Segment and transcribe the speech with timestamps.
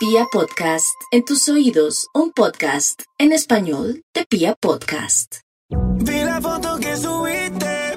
[0.00, 5.40] Pia Podcast, en tus oídos, un podcast en español de Pia Podcast.
[5.68, 7.96] Vi la foto que subiste,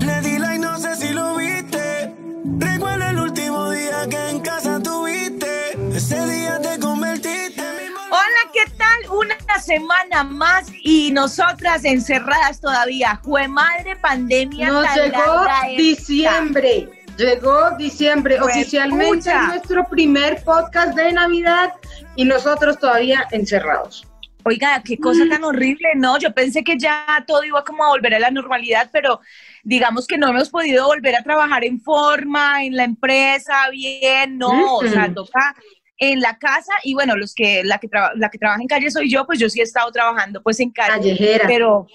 [0.00, 2.14] le di like, no sé si lo viste.
[2.58, 8.00] Recuerda el último día que en casa tuviste, ese día te convertiste en mi mo-
[8.10, 9.10] Hola, ¿qué tal?
[9.10, 13.18] Una semana más y nosotras encerradas todavía.
[13.24, 16.36] Jue madre pandemia Nos tan llegó larga esta.
[17.16, 18.36] Llegó diciembre.
[18.40, 21.72] Pues, Oficialmente es nuestro primer podcast de Navidad
[22.16, 24.06] y nosotros todavía encerrados.
[24.46, 26.18] Oiga, qué cosa tan horrible, ¿no?
[26.18, 29.20] Yo pensé que ya todo iba como a volver a la normalidad, pero
[29.62, 34.76] digamos que no hemos podido volver a trabajar en forma, en la empresa, bien, no,
[34.76, 35.54] o sea, toca
[35.96, 39.08] en la casa y bueno, los que la que, la que trabaja en calle soy
[39.08, 41.16] yo, pues yo sí he estado trabajando pues en calle.
[41.16, 41.46] Callejera.
[41.46, 41.86] pero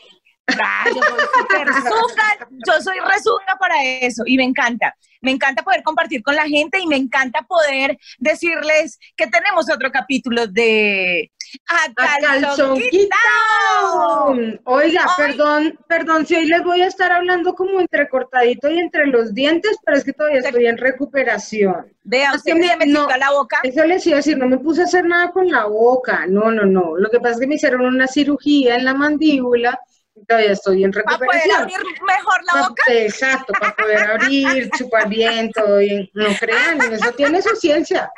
[0.64, 4.96] ah, yo soy súper zunga, yo soy rezunga para eso y me encanta.
[5.22, 9.92] Me encanta poder compartir con la gente y me encanta poder decirles que tenemos otro
[9.92, 11.30] capítulo de
[11.68, 14.36] A Calzón Quitao.
[14.64, 19.34] Oiga, perdón, perdón si hoy les voy a estar hablando como entrecortadito y entre los
[19.34, 21.92] dientes, pero es que todavía estoy en recuperación.
[22.04, 23.08] Vea, usted me- me no.
[23.18, 23.60] la boca.
[23.64, 26.50] Eso les iba a decir, no me puse a hacer nada con la boca, no,
[26.52, 26.96] no, no.
[26.98, 29.80] Lo que pasa es que me hicieron una cirugía en la mandíbula
[30.28, 31.62] todavía estoy en Para poder recuperación.
[31.62, 32.84] abrir mejor la boca.
[32.90, 36.10] Exacto, para poder abrir, chupar bien, todo bien.
[36.14, 38.12] No crean, eso tiene su ciencia.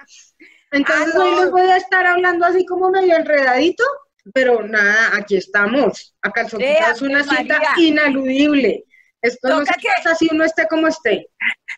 [0.71, 1.23] Entonces Ah, no.
[1.25, 3.83] hoy les voy a estar hablando así como medio enredadito,
[4.33, 6.15] pero nada, aquí estamos.
[6.23, 8.83] El Vea, es una cita inaludible.
[9.21, 11.27] Esto no Toca se que- pasa si uno esté como esté.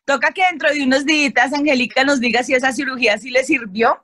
[0.06, 4.02] Toca que dentro de unos días Angélica nos diga si esa cirugía sí le sirvió.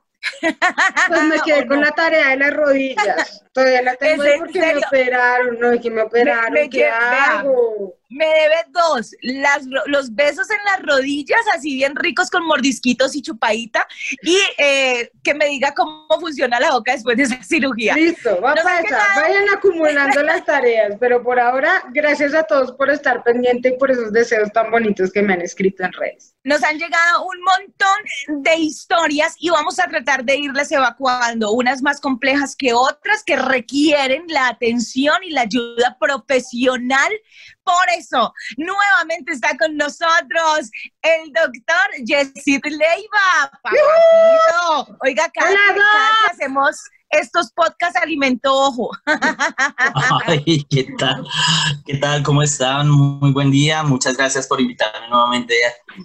[1.08, 3.44] Pues me quedé ¿O con la tarea de las rodillas.
[3.52, 6.86] Todavía la tengo ¿Es ahí en porque me operaron, no, que me operaron, me ¿qué
[6.86, 7.99] hago?
[8.10, 13.22] Me debe dos, las, los besos en las rodillas, así bien ricos con mordisquitos y
[13.22, 13.86] chupadita,
[14.22, 17.94] y eh, que me diga cómo funciona la boca después de esa cirugía.
[17.94, 18.98] Listo, va No para esa.
[19.16, 23.90] Vayan acumulando las tareas, pero por ahora, gracias a todos por estar pendiente y por
[23.90, 26.34] esos deseos tan bonitos que me han escrito en redes.
[26.42, 31.82] Nos han llegado un montón de historias y vamos a tratar de irlas evacuando, unas
[31.82, 37.12] más complejas que otras que requieren la atención y la ayuda profesional.
[37.64, 40.70] Por eso, nuevamente está con nosotros
[41.02, 43.50] el doctor Yesid Leiva.
[43.62, 44.98] Papacito.
[45.02, 46.76] Oiga, cada, cada hacemos
[47.10, 48.90] estos podcasts alimento ojo.
[50.26, 51.26] Ay, ¿qué tal?
[51.84, 52.22] ¿Qué tal?
[52.22, 52.88] ¿Cómo están?
[52.88, 53.82] Muy buen día.
[53.82, 55.54] Muchas gracias por invitarme nuevamente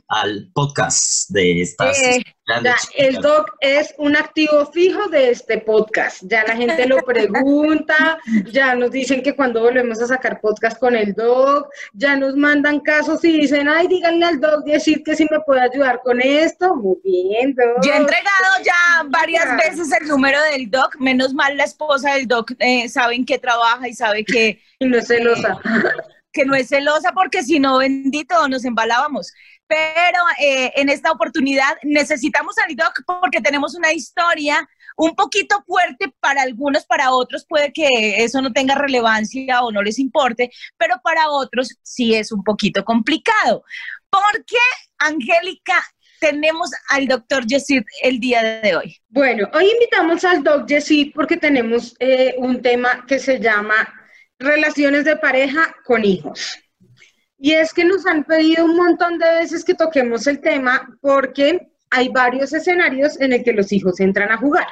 [0.07, 2.23] al podcast de estas Eh,
[2.63, 6.21] Ya, el doc es un activo fijo de este podcast.
[6.25, 8.19] Ya la gente lo pregunta,
[8.51, 12.81] ya nos dicen que cuando volvemos a sacar podcast con el doc, ya nos mandan
[12.81, 16.75] casos y dicen, ay, díganle al doc decir que si me puede ayudar con esto.
[16.75, 17.83] Muy bien, doc.
[17.83, 19.55] Yo he entregado ya varias Ya.
[19.55, 23.39] veces el número del doc, menos mal la esposa del doc eh, sabe en qué
[23.39, 25.57] trabaja y sabe que, Y no es celosa.
[26.31, 29.31] que no es celosa porque si no, bendito, nos embalábamos.
[29.67, 36.13] Pero eh, en esta oportunidad necesitamos al doc porque tenemos una historia un poquito fuerte
[36.19, 40.95] para algunos, para otros puede que eso no tenga relevancia o no les importe, pero
[41.03, 43.63] para otros sí es un poquito complicado.
[44.09, 44.57] ¿Por qué,
[44.99, 45.83] Angélica,
[46.19, 48.97] tenemos al doctor Yesid el día de hoy?
[49.09, 53.93] Bueno, hoy invitamos al Doc Yesid porque tenemos eh, un tema que se llama
[54.39, 56.57] relaciones de pareja con hijos.
[57.37, 61.71] Y es que nos han pedido un montón de veces que toquemos el tema porque
[61.89, 64.67] hay varios escenarios en el que los hijos entran a jugar.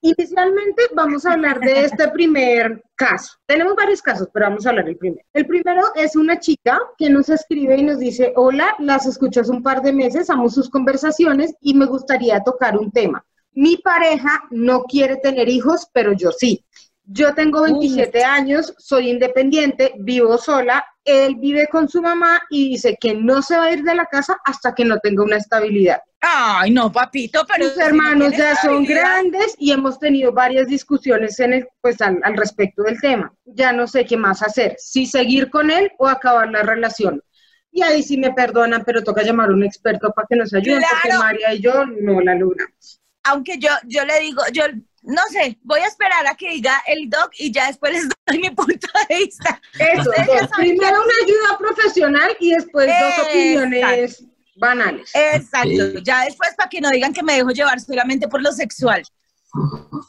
[0.00, 3.36] Inicialmente vamos a hablar de este primer caso.
[3.46, 5.24] Tenemos varios casos, pero vamos a hablar del primero.
[5.32, 9.50] El primero es una chica que nos escribe y nos dice, hola, las escucho hace
[9.50, 13.24] un par de meses, amo sus conversaciones y me gustaría tocar un tema.
[13.52, 16.64] Mi pareja no quiere tener hijos, pero yo sí.
[17.10, 22.96] Yo tengo 27 años, soy independiente, vivo sola, él vive con su mamá y dice
[23.00, 26.00] que no se va a ir de la casa hasta que no tenga una estabilidad.
[26.20, 30.66] Ay, no, papito, pero Sus si no hermanos ya son grandes y hemos tenido varias
[30.66, 33.32] discusiones en el, pues, al, al respecto del tema.
[33.44, 37.22] Ya no sé qué más hacer, si seguir con él o acabar la relación.
[37.70, 40.80] Y ahí sí me perdonan, pero toca llamar a un experto para que nos ayude,
[40.90, 41.16] porque.
[41.16, 43.00] María y yo no la logramos.
[43.24, 44.64] aunque yo, yo le digo, yo
[45.02, 48.38] no sé, voy a esperar a que diga el doc y ya después les doy
[48.38, 49.60] mi punto de vista.
[49.78, 50.50] Eso, dos.
[50.56, 53.30] primero una ayuda profesional y después dos Exacto.
[53.30, 54.24] opiniones
[54.56, 55.10] banales.
[55.14, 59.02] Exacto, ya después para que no digan que me dejo llevar solamente por lo sexual.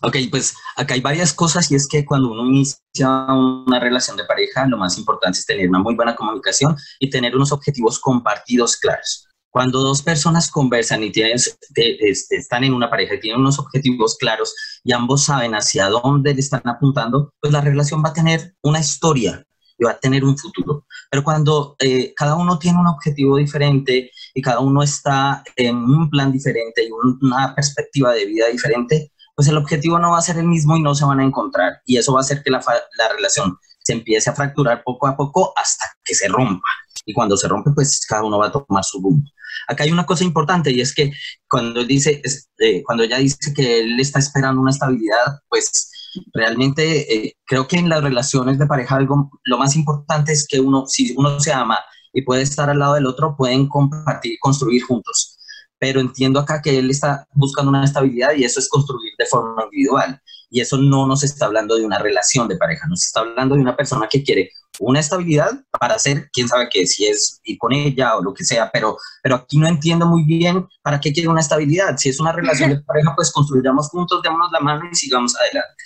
[0.01, 4.25] Ok, pues acá hay varias cosas y es que cuando uno inicia una relación de
[4.25, 8.75] pareja, lo más importante es tener una muy buena comunicación y tener unos objetivos compartidos
[8.75, 9.28] claros.
[9.51, 14.15] Cuando dos personas conversan y tienen, este, están en una pareja y tienen unos objetivos
[14.17, 14.53] claros
[14.83, 18.79] y ambos saben hacia dónde le están apuntando, pues la relación va a tener una
[18.79, 19.43] historia
[19.77, 20.85] y va a tener un futuro.
[21.09, 26.09] Pero cuando eh, cada uno tiene un objetivo diferente y cada uno está en un
[26.09, 30.37] plan diferente y una perspectiva de vida diferente, pues el objetivo no va a ser
[30.37, 31.81] el mismo y no se van a encontrar.
[31.85, 32.59] Y eso va a hacer que la,
[32.97, 33.57] la relación
[33.89, 36.69] se empiece a fracturar poco a poco hasta que se rompa.
[37.05, 39.27] Y cuando se rompe, pues cada uno va a tomar su rumbo.
[39.67, 41.11] Acá hay una cosa importante y es que
[41.49, 45.89] cuando, dice, este, cuando ella dice que él está esperando una estabilidad, pues
[46.33, 46.83] realmente
[47.15, 50.85] eh, creo que en las relaciones de pareja algo, lo más importante es que uno,
[50.85, 51.79] si uno se ama
[52.13, 55.39] y puede estar al lado del otro, pueden compartir, construir juntos.
[55.79, 59.63] Pero entiendo acá que él está buscando una estabilidad y eso es construir de forma
[59.63, 60.21] individual.
[60.49, 63.61] Y eso no nos está hablando de una relación de pareja, nos está hablando de
[63.61, 67.73] una persona que quiere una estabilidad para hacer, quién sabe qué, si es ir con
[67.73, 71.27] ella o lo que sea, pero, pero aquí no entiendo muy bien para qué quiere
[71.27, 71.97] una estabilidad.
[71.97, 75.83] Si es una relación de pareja, pues construyamos juntos, démonos la mano y sigamos adelante.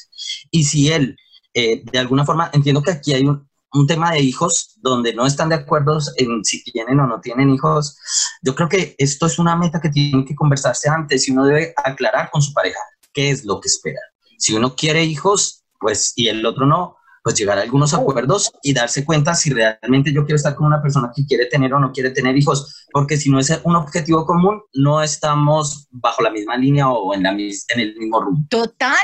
[0.52, 1.18] Y si él,
[1.54, 5.26] eh, de alguna forma, entiendo que aquí hay un, un tema de hijos donde no
[5.26, 7.98] están de acuerdo en si tienen o no tienen hijos,
[8.42, 11.74] yo creo que esto es una meta que tiene que conversarse antes y uno debe
[11.84, 12.80] aclarar con su pareja
[13.12, 14.00] qué es lo que espera.
[14.38, 18.74] Si uno quiere hijos, pues y el otro no, pues llegar a algunos acuerdos y
[18.74, 21.92] darse cuenta si realmente yo quiero estar con una persona que quiere tener o no
[21.92, 26.56] quiere tener hijos, porque si no es un objetivo común, no estamos bajo la misma
[26.56, 28.46] línea o en, la, en el mismo rumbo.
[28.50, 28.98] Total,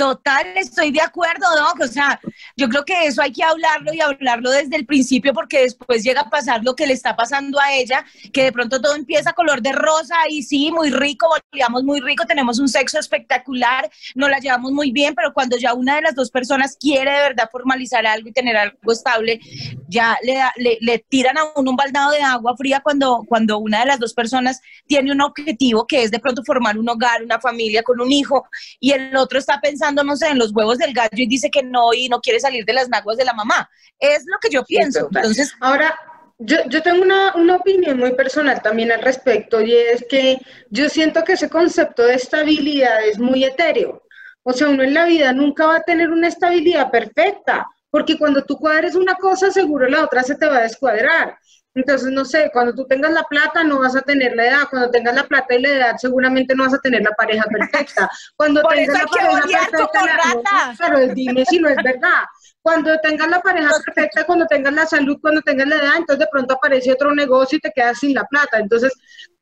[0.00, 1.80] Total, estoy de acuerdo, Doc.
[1.82, 2.18] O sea,
[2.56, 6.22] yo creo que eso hay que hablarlo y hablarlo desde el principio porque después llega
[6.22, 8.02] a pasar lo que le está pasando a ella,
[8.32, 12.24] que de pronto todo empieza color de rosa y sí, muy rico, volvíamos muy rico,
[12.24, 16.14] tenemos un sexo espectacular, nos la llevamos muy bien, pero cuando ya una de las
[16.14, 19.38] dos personas quiere de verdad formalizar algo y tener algo estable,
[19.86, 23.86] ya le, le, tiran a uno un baldado de agua fría cuando, cuando una de
[23.86, 27.84] las dos personas tiene un objetivo que es de pronto formar un hogar, una familia
[27.84, 28.44] con un hijo
[28.80, 31.62] y el otro está pensando no sé, en los huevos del gallo y dice que
[31.62, 33.70] no y no quiere salir de las naguas de la mamá.
[34.00, 35.08] Es lo que yo pienso.
[35.12, 35.96] Entonces, ahora,
[36.38, 40.38] yo, yo tengo una, una, opinión muy personal también al respecto y es que
[40.70, 44.02] yo siento que ese concepto de estabilidad es muy etéreo.
[44.42, 48.42] O sea, uno en la vida nunca va a tener una estabilidad perfecta, porque cuando
[48.42, 51.38] tú cuadres una cosa, seguro la otra se te va a descuadrar.
[51.74, 54.90] Entonces, no sé, cuando tú tengas la plata no vas a tener la edad, cuando
[54.90, 58.10] tengas la plata y la edad seguramente no vas a tener la pareja perfecta.
[58.34, 62.24] Cuando tengas la pareja perfecta, pero dime si no es verdad.
[62.60, 66.30] Cuando tengas la pareja perfecta, cuando tengas la salud, cuando tengas la edad, entonces de
[66.30, 68.58] pronto aparece otro negocio y te quedas sin la plata.
[68.58, 68.92] Entonces,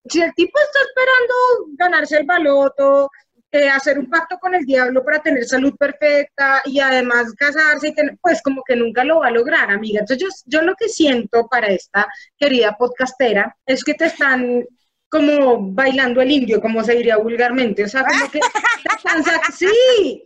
[0.08, 1.34] si el tipo está esperando
[1.78, 3.10] ganarse el baloto,
[3.50, 7.94] eh, hacer un pacto con el diablo para tener salud perfecta y además casarse, y
[8.20, 10.00] pues como que nunca lo va a lograr, amiga.
[10.00, 12.06] Entonces yo, lo que siento para esta
[12.36, 14.64] querida podcastera es que te están
[15.08, 18.40] como bailando el indio, como se diría vulgarmente, o sea, como que
[19.56, 20.24] sí,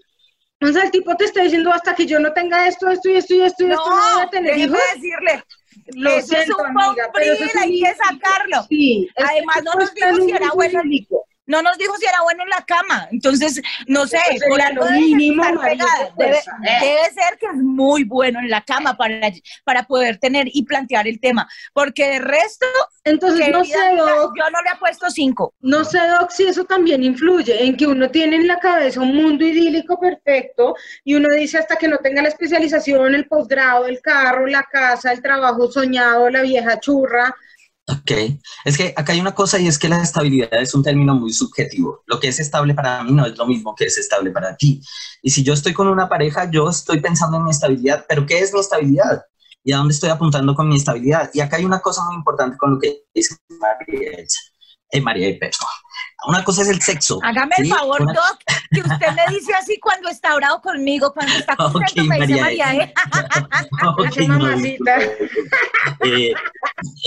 [0.61, 3.15] o sea, el tipo te está diciendo hasta que yo no tenga esto, esto y
[3.15, 4.79] esto y esto y esto, no voy a tener hijos.
[4.95, 5.45] decirle,
[5.95, 8.67] lo eso siento, es un amiga, pero eso es hay que sacarlo.
[8.69, 10.81] Sí, Además, no nos dijo si era bueno
[11.47, 13.09] no nos dijo si era bueno en la cama.
[13.11, 14.19] Entonces, no sé,
[14.49, 15.79] por lo mínimo, pues,
[16.17, 19.33] debe, ser que es muy bueno en la cama para,
[19.65, 21.49] para poder tener y plantear el tema.
[21.73, 22.67] Porque de resto,
[23.05, 25.55] entonces no sé, Doc, yo no le he puesto cinco.
[25.61, 29.15] No sé, Doc, si eso también influye en que uno tiene en la cabeza un
[29.15, 34.01] mundo idílico perfecto y uno dice hasta que no tenga la especialización, el posgrado, el
[34.01, 37.34] carro, la casa, el trabajo soñado, la vieja churra,
[37.89, 38.12] Ok,
[38.65, 41.32] es que acá hay una cosa y es que la estabilidad es un término muy
[41.32, 42.03] subjetivo.
[42.06, 44.81] Lo que es estable para mí no es lo mismo que es estable para ti.
[45.20, 48.39] Y si yo estoy con una pareja, yo estoy pensando en mi estabilidad, pero ¿qué
[48.39, 49.22] es mi estabilidad?
[49.65, 51.31] ¿Y a dónde estoy apuntando con mi estabilidad?
[51.34, 54.27] Y acá hay una cosa muy importante con lo que dice María,
[54.91, 55.69] eh, María Perdón.
[56.26, 57.19] Una cosa es el sexo.
[57.22, 58.38] Hágame el favor, Doc,
[58.70, 62.74] que usted me dice así cuando está bravo conmigo, cuando está contento, me dice María.
[62.74, 62.94] ¿eh?
[64.29, 64.98] mamacita.
[66.05, 66.32] Eh,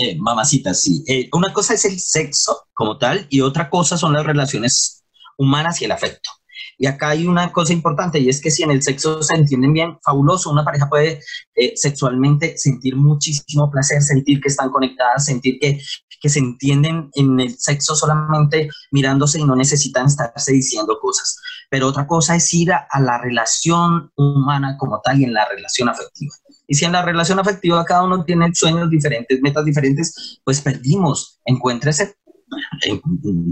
[0.02, 1.04] eh, mamacita, sí.
[1.08, 5.04] Eh, una cosa es el sexo como tal y otra cosa son las relaciones
[5.38, 6.30] humanas y el afecto.
[6.78, 9.74] Y acá hay una cosa importante y es que si en el sexo se entienden
[9.74, 11.22] bien, fabuloso, una pareja puede
[11.56, 15.80] eh, sexualmente sentir muchísimo placer, sentir que están conectadas, sentir que,
[16.22, 21.38] que se entienden en el sexo solamente mirándose y no necesitan estarse diciendo cosas.
[21.70, 25.48] Pero otra cosa es ir a, a la relación humana como tal y en la
[25.48, 26.34] relación afectiva.
[26.68, 31.40] Y si en la relación afectiva cada uno tiene sueños diferentes, metas diferentes, pues perdimos.
[31.46, 32.16] Encuéntrese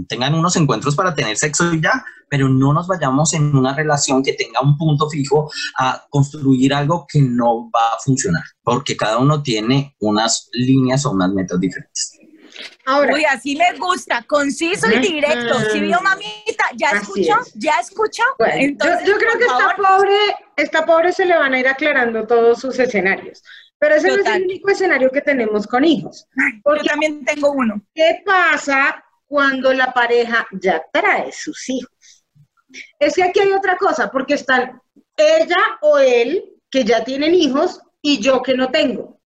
[0.08, 4.22] tengan unos encuentros para tener sexo y ya, pero no nos vayamos en una relación
[4.22, 9.18] que tenga un punto fijo a construir algo que no va a funcionar, porque cada
[9.18, 12.18] uno tiene unas líneas o unas metas diferentes.
[12.86, 15.58] Ahora, Uy, así me gusta, conciso y directo.
[15.72, 16.64] ¿Sí vio, mamita?
[16.76, 17.40] ¿Ya escuchó?
[17.40, 17.52] es.
[17.54, 18.22] ¿Ya escuchó?
[18.38, 20.16] bueno, yo- Entonces, yo, creo por que esta favor, pobre,
[20.56, 23.42] esta pobre se le van a ir aclarando todos sus escenarios.
[23.84, 26.26] Pero ese no es el único escenario que tenemos con hijos.
[26.34, 27.82] Yo Porque, también tengo uno.
[27.94, 32.24] ¿qué pasa cuando la pareja ya trae sus hijos?
[32.98, 34.80] Es que aquí hay otra cosa, porque están
[35.18, 39.20] ella o él que ya tienen hijos y yo que no tengo.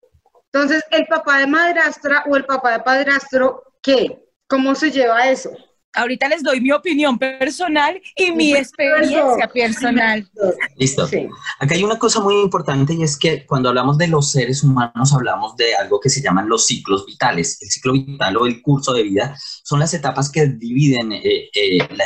[0.53, 4.27] Entonces, el papá de madrastra o el papá de padrastro, ¿qué?
[4.49, 5.53] ¿Cómo se lleva eso?
[5.95, 10.29] Ahorita les doy mi opinión personal y mi experiencia personal.
[10.77, 11.07] Listo.
[11.07, 11.27] Sí.
[11.59, 15.13] Acá hay una cosa muy importante y es que cuando hablamos de los seres humanos
[15.13, 17.59] hablamos de algo que se llaman los ciclos vitales.
[17.63, 21.79] El ciclo vital o el curso de vida son las etapas que dividen eh, eh,
[21.97, 22.05] la,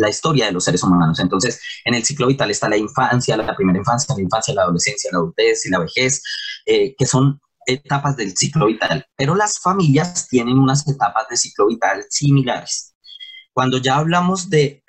[0.00, 1.18] la historia de los seres humanos.
[1.18, 5.10] Entonces, en el ciclo vital está la infancia, la primera infancia, la infancia, la adolescencia,
[5.12, 6.22] la adultez y la vejez,
[6.64, 9.04] eh, que son etapas del ciclo vital.
[9.16, 12.94] Pero las familias tienen unas etapas de ciclo vital similares.
[13.56, 14.82] Cuando ya hablamos de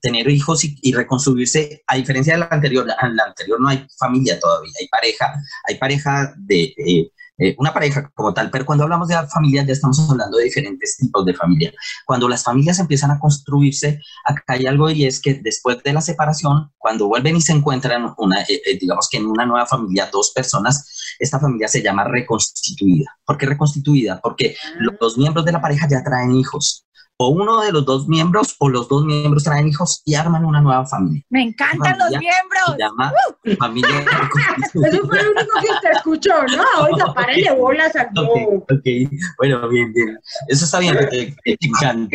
[0.00, 3.84] tener hijos y, y reconstruirse, a diferencia de la anterior, en la anterior no hay
[3.98, 5.34] familia todavía, hay pareja,
[5.66, 9.72] hay pareja de eh, eh, una pareja como tal, pero cuando hablamos de familia ya
[9.72, 11.72] estamos hablando de diferentes tipos de familia.
[12.06, 16.00] Cuando las familias empiezan a construirse, acá hay algo y es que después de la
[16.00, 20.08] separación, cuando vuelven y se encuentran, una, eh, eh, digamos que en una nueva familia,
[20.12, 23.18] dos personas, esta familia se llama reconstituida.
[23.24, 24.20] ¿Por qué reconstituida?
[24.22, 26.86] Porque los miembros de la pareja ya traen hijos.
[27.16, 30.60] O uno de los dos miembros o los dos miembros traen hijos y arman una
[30.60, 31.22] nueva familia.
[31.30, 32.76] Me encantan los Familia Se miembros.
[32.76, 33.12] llama
[33.58, 34.88] familia reconstituida.
[34.88, 36.64] Eso fue lo único que usted escuchó, ¿no?
[36.84, 38.56] Oiga, párele bolas al Ok, no.
[38.58, 39.12] ok.
[39.38, 40.18] Bueno, bien, bien.
[40.48, 41.56] Eso está bien, que te, que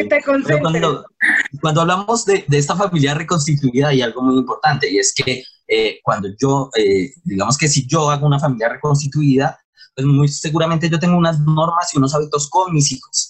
[0.04, 0.22] te
[0.74, 1.06] Pero
[1.62, 6.00] cuando hablamos de, de esta familia reconstituida hay algo muy importante y es que eh,
[6.04, 9.58] cuando yo, eh, digamos que si yo hago una familia reconstituida,
[9.96, 13.29] pues muy seguramente yo tengo unas normas y unos hábitos con mis hijos.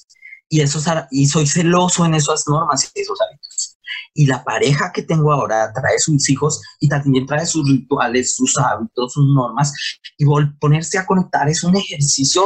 [0.50, 3.78] Y, esos, y soy celoso en esas normas y esos hábitos.
[4.14, 8.58] Y la pareja que tengo ahora trae sus hijos y también trae sus rituales, sus
[8.58, 9.74] hábitos, sus normas.
[10.18, 10.26] Y
[10.60, 12.44] ponerse a conectar es un ejercicio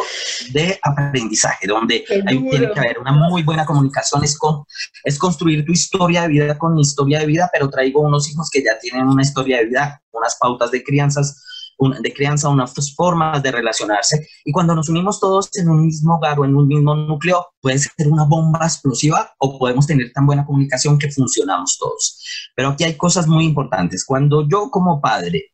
[0.51, 4.23] de aprendizaje, donde ahí tiene que haber una muy buena comunicación.
[4.23, 4.63] Es, con,
[5.03, 8.49] es construir tu historia de vida con mi historia de vida, pero traigo unos hijos
[8.51, 11.43] que ya tienen una historia de vida, unas pautas de crianzas,
[11.77, 14.27] un- de crianza, unas formas de relacionarse.
[14.45, 17.79] Y cuando nos unimos todos en un mismo hogar o en un mismo núcleo, puede
[17.79, 22.21] ser una bomba explosiva o podemos tener tan buena comunicación que funcionamos todos.
[22.55, 24.05] Pero aquí hay cosas muy importantes.
[24.05, 25.51] Cuando yo como padre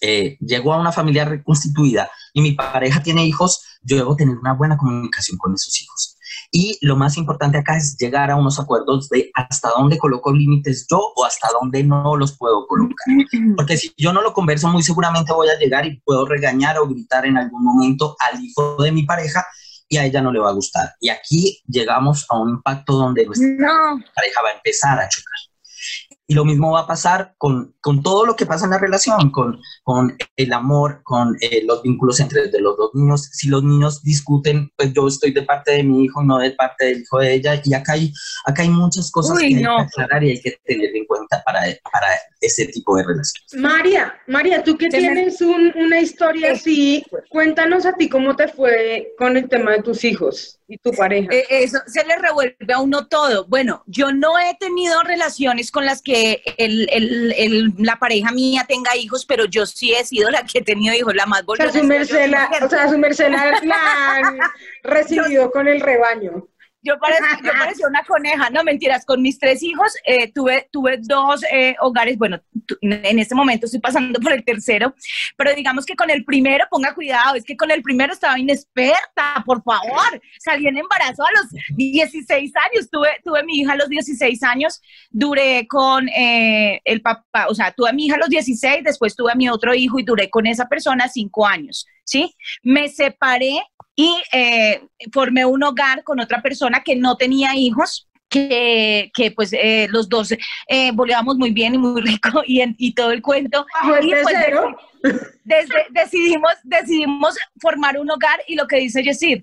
[0.00, 4.54] eh, llego a una familia reconstituida y mi pareja tiene hijos, yo debo tener una
[4.54, 6.16] buena comunicación con esos hijos.
[6.50, 10.86] Y lo más importante acá es llegar a unos acuerdos de hasta dónde coloco límites
[10.90, 13.06] yo o hasta dónde no los puedo colocar.
[13.56, 16.86] Porque si yo no lo converso, muy seguramente voy a llegar y puedo regañar o
[16.86, 19.44] gritar en algún momento al hijo de mi pareja
[19.88, 20.94] y a ella no le va a gustar.
[21.00, 25.34] Y aquí llegamos a un impacto donde nuestra No, pareja va a empezar a chocar.
[26.26, 29.30] Y lo mismo va a pasar con, con todo lo que pasa en la relación,
[29.30, 33.28] con, con el amor, con eh, los vínculos entre de los dos niños.
[33.32, 36.86] Si los niños discuten, pues yo estoy de parte de mi hijo, no de parte
[36.86, 37.60] del hijo de ella.
[37.64, 38.12] Y acá hay,
[38.46, 39.76] acá hay muchas cosas Uy, que hay no.
[39.78, 41.60] que aclarar y hay que tener en cuenta para,
[41.92, 42.06] para
[42.40, 43.54] ese tipo de relaciones.
[43.54, 47.02] María, María, tú que tienes un- una historia Sí.
[47.02, 50.90] así, cuéntanos a ti cómo te fue con el tema de tus hijos y tu
[50.92, 51.28] pareja.
[51.32, 53.46] Eh, eso se le revuelve a uno todo.
[53.46, 58.64] Bueno, yo no he tenido relaciones con las que el- el- el- la pareja mía
[58.68, 61.56] tenga hijos, pero yo sí he sido la que he tenido hijos, la más o
[61.56, 64.38] sea, su merced la, o sea, su merced la, la han
[64.82, 66.48] recibido con el rebaño.
[66.84, 71.76] Yo parecía, una coneja, no mentiras, con mis tres hijos eh, tuve, tuve dos eh,
[71.80, 72.40] hogares, bueno,
[72.80, 74.92] en este momento estoy pasando por el tercero,
[75.36, 79.44] pero digamos que con el primero, ponga cuidado, es que con el primero estaba inexperta,
[79.46, 83.88] por favor, salí en embarazo a los 16 años, tuve, tuve mi hija a los
[83.88, 88.28] 16 años, duré con eh, el papá, o sea, tuve a mi hija a los
[88.28, 92.34] 16, después tuve a mi otro hijo y duré con esa persona cinco años, ¿sí?
[92.62, 93.62] Me separé
[93.94, 94.82] y eh,
[95.12, 98.08] formé un hogar con otra persona que no tenía hijos.
[98.28, 100.32] Que, que pues eh, los dos
[100.66, 100.90] eh,
[101.36, 103.66] muy bien y muy rico y, en- y todo el cuento.
[103.74, 104.34] Bajo el Y, pues,
[105.44, 109.42] desde, decidimos, decidimos formar un hogar y lo que dice Yesid,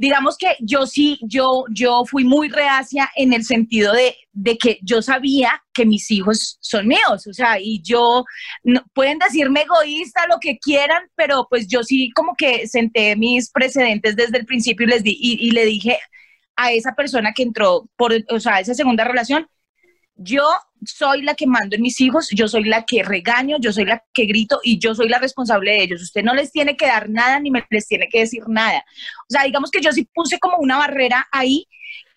[0.00, 4.78] digamos que yo sí, yo, yo fui muy reacia en el sentido de, de que
[4.82, 8.24] yo sabía que mis hijos son míos, o sea, y yo,
[8.64, 13.50] no- pueden decirme egoísta, lo que quieran, pero pues yo sí como que senté mis
[13.50, 15.98] precedentes desde el principio y les di, y, le dije
[16.56, 19.46] a esa persona que entró por, o sea, esa segunda relación,
[20.16, 20.44] yo
[20.84, 24.02] soy la que mando en mis hijos, yo soy la que regaño, yo soy la
[24.12, 26.02] que grito y yo soy la responsable de ellos.
[26.02, 28.84] Usted no les tiene que dar nada ni me les tiene que decir nada.
[29.22, 31.66] O sea, digamos que yo sí puse como una barrera ahí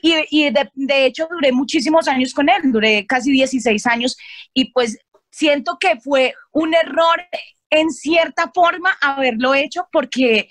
[0.02, 4.18] y, y de, de, hecho duré muchísimos años con él, duré casi 16 años
[4.54, 4.98] y pues
[5.30, 7.26] siento que fue un error
[7.70, 10.50] en cierta forma haberlo hecho porque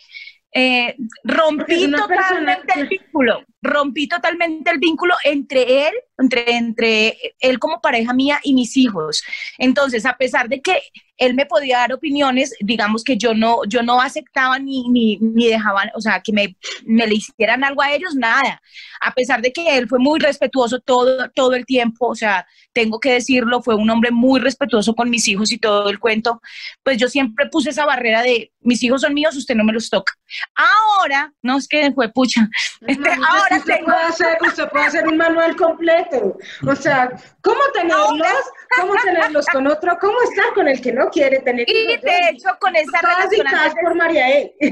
[0.52, 7.80] eh, rompí totalmente el vínculo, rompí totalmente el vínculo entre él, entre, entre él como
[7.80, 9.22] pareja mía y mis hijos.
[9.56, 10.82] Entonces, a pesar de que
[11.16, 15.46] él me podía dar opiniones, digamos que yo no, yo no aceptaba ni, ni, ni
[15.46, 18.60] dejaban, o sea, que me, me, le hicieran algo a ellos, nada.
[19.00, 22.98] A pesar de que él fue muy respetuoso todo, todo el tiempo, o sea, tengo
[22.98, 26.40] que decirlo, fue un hombre muy respetuoso con mis hijos y todo el cuento,
[26.82, 29.90] pues yo siempre puse esa barrera de, mis hijos son míos, usted no me los
[29.90, 30.14] toca.
[30.54, 32.48] Ahora, no es que fue pucha,
[32.86, 33.86] este, ahora usted tengo...
[33.86, 38.44] Puede hacer, usted puede hacer un manual completo, o sea, ¿cómo tenerlos?
[38.80, 39.98] ¿Cómo tenerlos con otro?
[40.00, 43.46] ¿Cómo estar con el que no quiere tener Y de hecho, con esa relación.
[43.46, 44.54] Antes, por María e.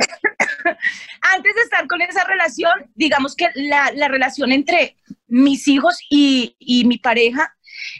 [1.34, 4.96] antes de estar con esa relación, digamos que la, la relación entre
[5.26, 7.54] mis hijos y, y mi pareja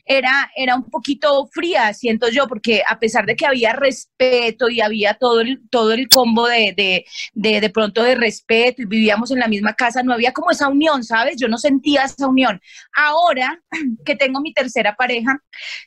[0.04, 4.80] era, era un poquito fría, siento yo, porque a pesar de que había respeto y
[4.80, 9.30] había todo el, todo el combo de, de, de, de pronto de respeto y vivíamos
[9.30, 11.36] en la misma casa, no había como esa unión, ¿sabes?
[11.36, 12.60] Yo no sentía esa unión.
[12.94, 13.62] Ahora
[14.04, 15.38] que tengo mi tercera pareja,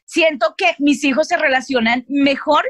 [0.05, 2.63] siento que mis hijos se relacionan mejor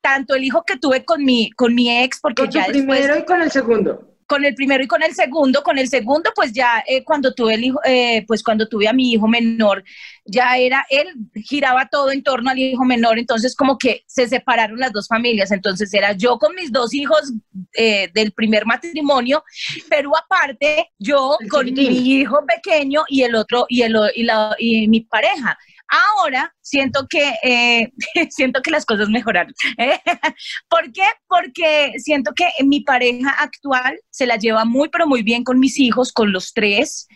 [0.00, 3.24] tanto el hijo que tuve con mi, con mi ex, porque con ya primero y
[3.24, 5.62] con el segundo con el primero y con el segundo.
[5.62, 8.92] Con el segundo, pues ya eh, cuando tuve el hijo, eh, pues cuando tuve a
[8.92, 9.84] mi hijo menor,
[10.24, 11.08] ya era él
[11.44, 15.50] giraba todo en torno al hijo menor, entonces como que se separaron las dos familias.
[15.50, 17.32] Entonces era yo con mis dos hijos
[17.74, 19.44] eh, del primer matrimonio,
[19.88, 24.88] pero aparte yo con mi hijo pequeño y el otro y el y, la, y
[24.88, 25.58] mi pareja.
[25.94, 27.92] Ahora siento que, eh,
[28.30, 29.54] siento que las cosas mejoraron.
[30.68, 31.04] ¿Por qué?
[31.28, 35.78] Porque siento que mi pareja actual se la lleva muy, pero muy bien con mis
[35.78, 37.06] hijos, con los tres,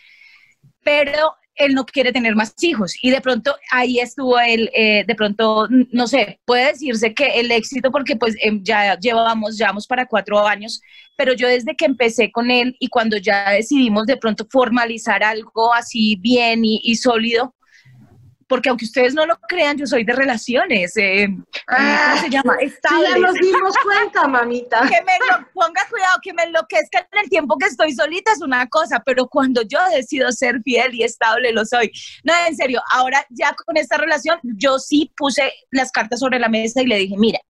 [0.85, 2.95] pero él no quiere tener más hijos.
[3.03, 7.51] Y de pronto ahí estuvo él, eh, de pronto, no sé, puede decirse que el
[7.51, 10.81] éxito, porque pues em, ya llevamos, llevamos para cuatro años,
[11.17, 15.75] pero yo desde que empecé con él y cuando ya decidimos de pronto formalizar algo
[15.75, 17.57] así bien y sólido,
[18.49, 20.97] porque aunque ustedes no lo crean, yo soy de relaciones.
[20.97, 21.29] Eh,
[21.69, 22.57] ah, ¿Cómo se llama?
[22.61, 23.11] Estables.
[23.11, 24.81] ya nos dimos cuenta, mamita.
[24.89, 28.41] que me lo, ponga cuidado, que me enloquezca en el tiempo que estoy solita es
[28.41, 31.93] una cosa, pero cuando yo decido ser fiel y estable, lo soy.
[32.25, 36.49] No, en serio, ahora ya con esta relación, yo sí puse las cartas sobre la
[36.49, 37.41] mesa y le dije, mira,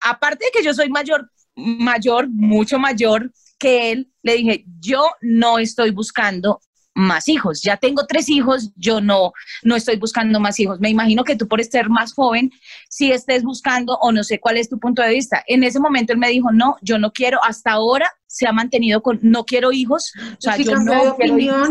[0.00, 5.58] aparte de que yo soy mayor, mayor, mucho mayor que él, le dije, yo no
[5.58, 6.60] estoy buscando
[6.94, 7.62] más hijos.
[7.62, 10.80] Ya tengo tres hijos, yo no, no estoy buscando más hijos.
[10.80, 12.50] Me imagino que tú por ser más joven,
[12.88, 15.42] si estés buscando o no sé cuál es tu punto de vista.
[15.46, 19.02] En ese momento él me dijo, no, yo no quiero, hasta ahora se ha mantenido
[19.02, 20.12] con, no quiero hijos.
[20.38, 21.70] O sea, yo no quiero hijos.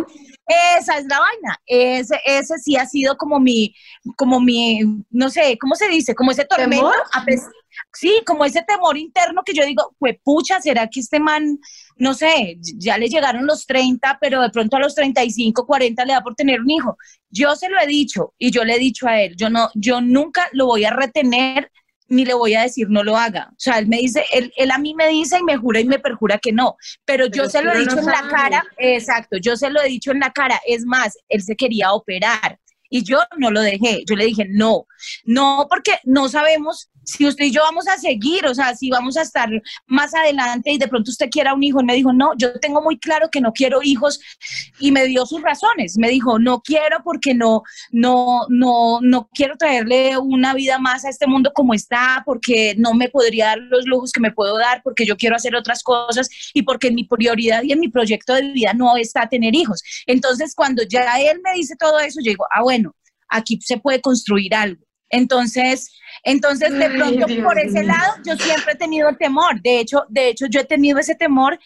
[0.80, 1.62] Esa es la vaina.
[1.66, 3.76] Ese, ese sí ha sido como mi,
[4.16, 6.16] como mi, no sé, ¿cómo se dice?
[6.16, 6.92] Como ese tormento.
[7.94, 11.60] Sí, como ese temor interno que yo digo, pues pucha, ¿será que este man,
[11.98, 16.14] no sé, ya le llegaron los 30, pero de pronto a los 35, 40 le
[16.14, 16.98] da por tener un hijo?
[17.30, 20.02] Yo se lo he dicho y yo le he dicho a él, yo no, yo
[20.02, 21.72] nunca lo voy a retener
[22.10, 23.50] ni le voy a decir no lo haga.
[23.52, 25.86] O sea, él me dice, él, él a mí me dice y me jura y
[25.86, 29.56] me perjura que no, pero, yo se lo he dicho en la cara, exacto, yo
[29.56, 33.20] se lo he dicho en la cara, es más, él se quería operar y yo
[33.38, 34.88] no lo dejé, yo le dije no,
[35.24, 39.18] no porque no sabemos si usted y yo vamos a seguir, o sea, si vamos
[39.18, 39.50] a estar
[39.88, 42.82] más adelante y de pronto usted quiera un hijo, y me dijo, no, yo tengo
[42.82, 44.20] muy claro que no quiero hijos
[44.80, 49.58] y me dio sus razones, me dijo, no quiero porque no, no, no, no quiero
[49.58, 53.86] traerle una vida más a este mundo como está, porque no me podría dar los
[53.86, 57.64] lujos que me puedo dar, porque yo quiero hacer otras cosas y porque mi prioridad
[57.64, 59.82] y en mi proyecto de vida no está tener hijos.
[60.06, 62.96] Entonces, cuando ya él me dice todo eso, yo digo, ah, bueno,
[63.30, 64.89] aquí se puede construir algo.
[65.10, 65.92] Entonces,
[66.24, 69.62] entonces de pronto por ese lado yo siempre he tenido temor.
[69.62, 71.60] De hecho, de hecho yo he tenido ese temor,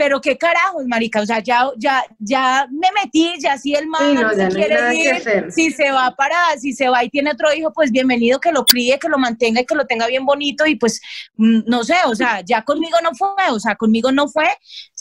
[0.00, 4.16] pero qué carajos, marica, o sea, ya ya ya me metí, ya si el man
[4.34, 7.92] se quiere ir, si se va para, si se va y tiene otro hijo, pues
[7.92, 11.02] bienvenido que lo críe, que lo mantenga y que lo tenga bien bonito y pues
[11.36, 14.48] mm, no sé, o sea, ya conmigo no fue, o sea, conmigo no fue,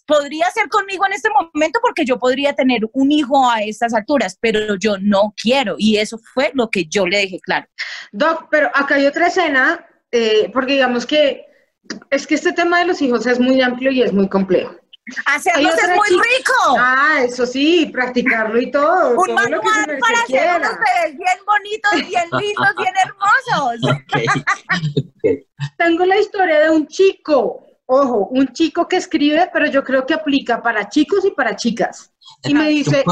[0.09, 4.37] podría ser conmigo en este momento porque yo podría tener un hijo a estas alturas,
[4.41, 7.67] pero yo no quiero y eso fue lo que yo le dejé claro.
[8.11, 11.45] Doc, pero acá hay otra escena, eh, porque digamos que
[12.09, 14.75] es que este tema de los hijos es muy amplio y es muy complejo.
[15.25, 16.77] Hacerlos es muy rico.
[16.77, 19.19] Ah, eso sí, practicarlo y todo.
[19.19, 19.61] Un manual
[19.99, 23.79] para hacer unos bebés bien bonitos, bien lindos, bien hermosos.
[25.77, 30.13] Tengo la historia de un chico, ojo, un chico que escribe, pero yo creo que
[30.13, 32.11] aplica para chicos y para chicas.
[32.43, 33.03] Y me dice...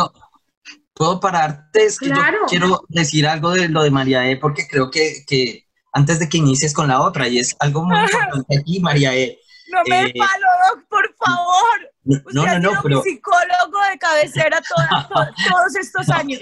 [0.94, 1.86] ¿Puedo, pararte?
[1.86, 2.16] Es que yo
[2.48, 6.38] quiero decir algo de lo de María E, porque creo que, que antes de que
[6.38, 9.40] inicies con la otra, y es algo muy importante aquí, María E.
[9.72, 11.92] No me eh, palo, Doc, por favor.
[12.34, 13.02] No, no, no, no pero...
[13.02, 14.62] psicólogo de cabecera
[15.10, 16.40] todos estos años.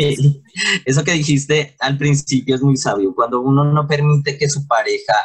[0.86, 3.16] Eso que dijiste al principio es muy sabio.
[3.16, 5.16] Cuando uno no permite que su pareja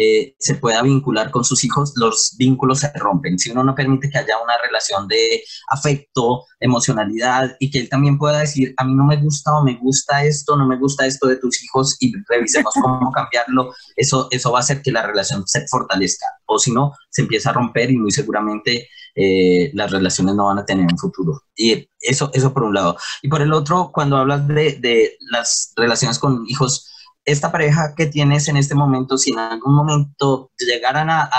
[0.00, 3.36] eh, se pueda vincular con sus hijos, los vínculos se rompen.
[3.36, 8.16] Si uno no permite que haya una relación de afecto, emocionalidad y que él también
[8.16, 11.26] pueda decir, a mí no me gusta o me gusta esto, no me gusta esto
[11.26, 15.42] de tus hijos y revisemos cómo cambiarlo, eso, eso va a hacer que la relación
[15.48, 16.26] se fortalezca.
[16.46, 20.60] O si no, se empieza a romper y muy seguramente eh, las relaciones no van
[20.60, 21.42] a tener un futuro.
[21.56, 22.96] Y eso, eso por un lado.
[23.20, 26.88] Y por el otro, cuando hablas de, de las relaciones con hijos,
[27.30, 31.30] esta pareja que tienes en este momento, si en algún momento llegaran a,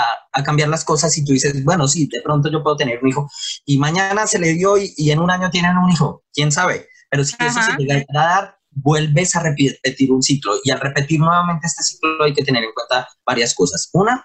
[0.44, 3.28] cambiar las cosas y tú dices, bueno, sí, de pronto yo puedo tener un hijo
[3.66, 7.24] y mañana se le dio y, en un año tienen un hijo, quién sabe, pero
[7.24, 11.66] si eso se llega a dar, vuelves a repetir un ciclo y al repetir nuevamente
[11.66, 13.90] este ciclo hay que tener en cuenta varias cosas.
[13.92, 14.24] Una,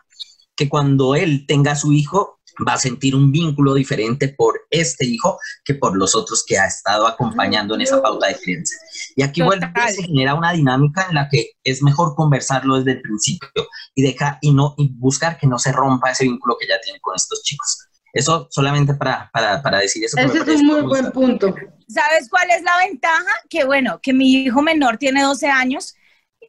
[0.55, 5.37] que cuando él tenga su hijo, va a sentir un vínculo diferente por este hijo
[5.63, 8.75] que por los otros que ha estado acompañando en esa pauta de crianza.
[9.15, 13.01] Y aquí vuelve, se genera una dinámica en la que es mejor conversarlo desde el
[13.01, 13.49] principio
[13.93, 16.99] y deja y no y buscar que no se rompa ese vínculo que ya tiene
[16.99, 17.87] con estos chicos.
[18.13, 20.17] Eso solamente para, para, para decir eso.
[20.17, 21.53] Ese es un muy buen punto.
[21.89, 23.31] ¿Sabes cuál es la ventaja?
[23.49, 25.95] Que bueno, que mi hijo menor tiene 12 años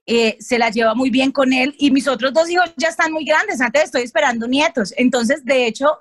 [0.06, 3.12] eh, se la lleva muy bien con él y mis otros dos hijos ya están
[3.12, 4.94] muy grandes, antes estoy esperando nietos.
[4.96, 5.98] Entonces, de hecho,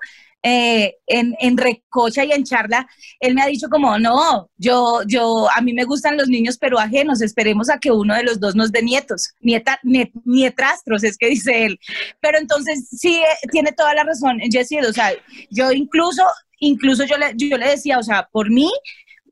[0.48, 2.86] eh, en, en, recocha y en charla,
[3.18, 6.78] él me ha dicho como, no, yo, yo, a mí me gustan los niños pero
[6.78, 9.80] ajenos, esperemos a que uno de los dos nos dé nietos, nieta,
[10.24, 11.80] nietrastros, es que dice él.
[12.20, 15.10] Pero entonces sí, eh, tiene toda la razón, Jessie, o sea,
[15.50, 16.22] yo incluso,
[16.60, 18.70] incluso yo le, yo le decía, o sea, por mí,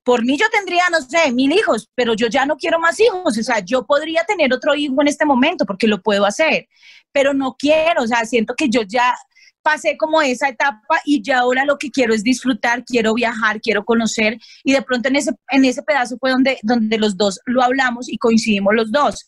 [0.05, 3.38] por mí yo tendría, no sé, mil hijos, pero yo ya no quiero más hijos.
[3.38, 6.69] O sea, yo podría tener otro hijo en este momento porque lo puedo hacer,
[7.11, 8.03] pero no quiero.
[8.03, 9.14] O sea, siento que yo ya
[9.62, 13.83] pasé como esa etapa y ya ahora lo que quiero es disfrutar, quiero viajar, quiero
[13.85, 17.62] conocer y de pronto en ese, en ese pedazo fue donde, donde los dos lo
[17.62, 19.25] hablamos y coincidimos los dos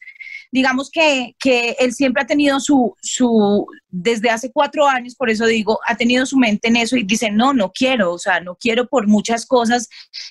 [0.53, 5.47] digamos que, que él siempre ha tenido su, su, desde hace cuatro años, por eso
[5.47, 8.57] digo, ha tenido su mente en eso y dice, no, no quiero, o sea, no
[8.57, 9.89] quiero por muchas cosas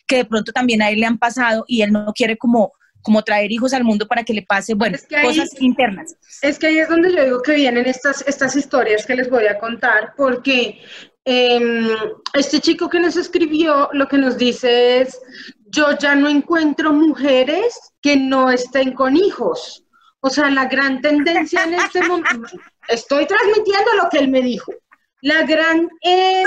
[0.08, 2.74] que de pronto también a él le han pasado y él no quiere como
[3.06, 6.16] como traer hijos al mundo para que le pase, bueno, cosas internas.
[6.42, 9.46] Es que ahí es donde yo digo que vienen estas, estas historias que les voy
[9.46, 10.82] a contar, porque
[11.24, 11.88] em,
[12.34, 15.22] este chico que nos escribió lo que nos dice es,
[15.68, 19.85] yo ya no encuentro mujeres que no estén con hijos.
[20.26, 22.58] O sea, la gran tendencia en este momento,
[22.88, 24.74] estoy transmitiendo lo que él me dijo.
[25.22, 26.44] La gran, eh,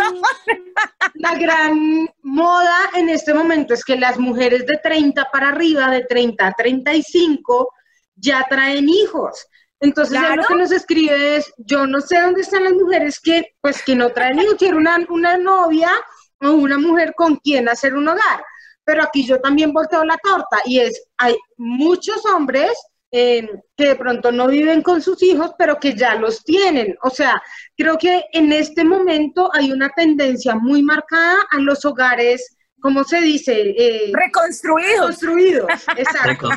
[1.14, 6.04] la gran moda en este momento es que las mujeres de 30 para arriba, de
[6.06, 7.72] 30 a 35,
[8.16, 9.46] ya traen hijos.
[9.78, 13.54] Entonces ya lo que nos escribe es, yo no sé dónde están las mujeres que,
[13.60, 15.92] pues, que no traen hijos, quiero una, una novia
[16.40, 18.42] o una mujer con quien hacer un hogar.
[18.82, 22.72] Pero aquí yo también volteo la torta y es, hay muchos hombres
[23.10, 26.96] eh, que de pronto no viven con sus hijos, pero que ya los tienen.
[27.02, 27.40] O sea,
[27.76, 33.20] creo que en este momento hay una tendencia muy marcada a los hogares, ¿cómo se
[33.20, 33.74] dice?
[33.76, 35.20] Eh, reconstruidos.
[35.20, 35.66] Reconstruidos,
[35.96, 36.50] exacto.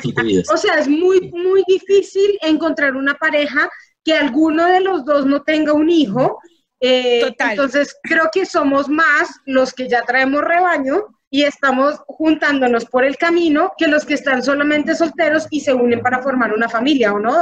[0.53, 3.69] O sea, es muy, muy difícil encontrar una pareja
[4.03, 6.39] que alguno de los dos no tenga un hijo.
[6.81, 13.05] Eh, entonces, creo que somos más los que ya traemos rebaño y estamos juntándonos por
[13.05, 17.13] el camino que los que están solamente solteros y se unen para formar una familia,
[17.13, 17.35] ¿o no?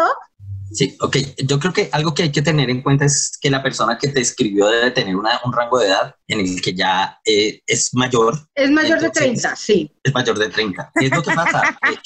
[0.71, 1.17] Sí, ok.
[1.45, 4.09] Yo creo que algo que hay que tener en cuenta es que la persona que
[4.09, 7.93] te escribió debe tener una, un rango de edad en el que ya eh, es
[7.93, 8.37] mayor.
[8.53, 9.91] Es mayor de 30, sí.
[10.03, 10.91] Es mayor de 30.
[10.95, 11.77] ¿Qué es lo que pasa?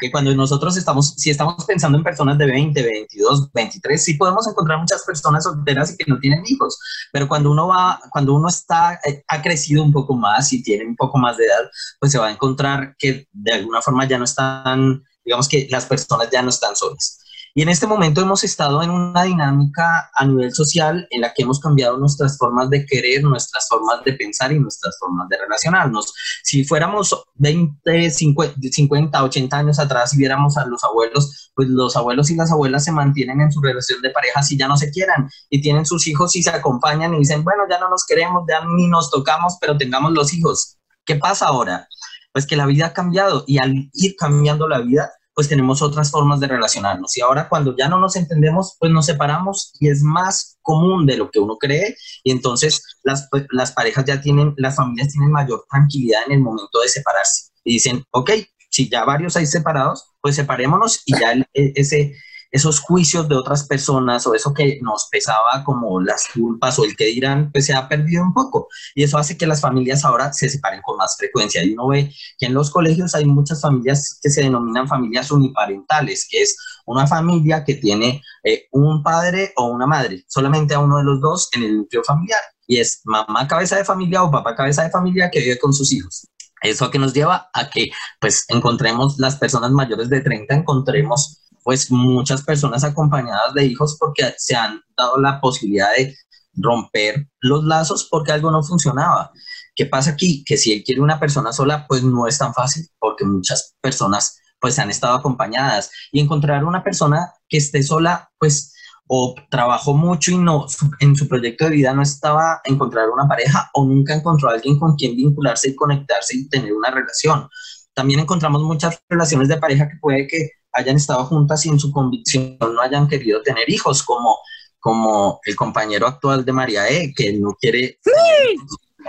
[0.00, 4.46] que, cuando nosotros estamos, si estamos pensando en personas de 20, 22, 23, sí podemos
[4.48, 6.78] encontrar muchas personas solteras y que no tienen hijos.
[7.12, 10.86] Pero cuando uno va, cuando uno está, eh, ha crecido un poco más y tiene
[10.86, 14.18] un poco más de edad, pues se va a encontrar que de alguna forma ya
[14.18, 17.18] no están, digamos que las personas ya no están solas.
[17.58, 21.42] Y en este momento hemos estado en una dinámica a nivel social en la que
[21.42, 26.14] hemos cambiado nuestras formas de querer, nuestras formas de pensar y nuestras formas de relacionarnos.
[26.44, 32.30] Si fuéramos 20, 50, 80 años atrás y viéramos a los abuelos, pues los abuelos
[32.30, 35.28] y las abuelas se mantienen en su relación de pareja si ya no se quieran
[35.50, 38.60] y tienen sus hijos y se acompañan y dicen, bueno, ya no nos queremos, ya
[38.76, 40.76] ni nos tocamos, pero tengamos los hijos.
[41.04, 41.88] ¿Qué pasa ahora?
[42.32, 46.10] Pues que la vida ha cambiado y al ir cambiando la vida, pues tenemos otras
[46.10, 47.16] formas de relacionarnos.
[47.16, 51.16] Y ahora cuando ya no nos entendemos, pues nos separamos y es más común de
[51.16, 51.96] lo que uno cree.
[52.24, 56.40] Y entonces las, pues, las parejas ya tienen, las familias tienen mayor tranquilidad en el
[56.40, 57.52] momento de separarse.
[57.62, 58.32] Y dicen, ok,
[58.68, 62.16] si ya varios hay separados, pues separémonos y ya e, ese,
[62.50, 66.96] esos juicios de otras personas o eso que nos pesaba como las culpas o el
[66.96, 68.68] que dirán, pues se ha perdido un poco.
[68.94, 71.62] Y eso hace que las familias ahora se separen con más frecuencia.
[71.62, 76.26] Y uno ve que en los colegios hay muchas familias que se denominan familias uniparentales,
[76.30, 76.56] que es
[76.86, 81.20] una familia que tiene eh, un padre o una madre, solamente a uno de los
[81.20, 82.40] dos en el núcleo familiar.
[82.66, 85.92] Y es mamá cabeza de familia o papá cabeza de familia que vive con sus
[85.92, 86.26] hijos.
[86.62, 91.90] Eso que nos lleva a que pues encontremos las personas mayores de 30, encontremos pues
[91.90, 96.14] muchas personas acompañadas de hijos porque se han dado la posibilidad de
[96.54, 99.30] romper los lazos porque algo no funcionaba.
[99.74, 100.44] ¿Qué pasa aquí?
[100.44, 104.40] Que si él quiere una persona sola, pues no es tan fácil porque muchas personas
[104.60, 108.74] pues han estado acompañadas y encontrar una persona que esté sola, pues
[109.08, 110.66] o trabajó mucho y no
[111.00, 114.78] en su proyecto de vida no estaba encontrar una pareja o nunca encontró a alguien
[114.78, 117.48] con quien vincularse y conectarse y tener una relación.
[117.94, 121.92] También encontramos muchas relaciones de pareja que puede que hayan estado juntas y en su
[121.92, 124.38] convicción no hayan querido tener hijos, como,
[124.78, 127.98] como el compañero actual de María E, que no quiere...